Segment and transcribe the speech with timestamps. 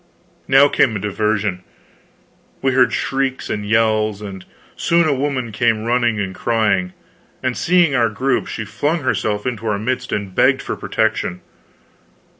[0.47, 1.63] Now came a diversion.
[2.63, 4.43] We heard shrieks and yells, and
[4.75, 6.93] soon a woman came running and crying;
[7.43, 11.41] and seeing our group, she flung herself into our midst and begged for protection.